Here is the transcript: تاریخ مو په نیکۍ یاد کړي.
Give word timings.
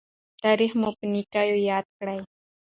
تاریخ 0.41 0.71
مو 0.79 0.89
په 0.97 1.05
نیکۍ 1.13 1.49
یاد 1.69 1.85
کړي. 1.97 2.19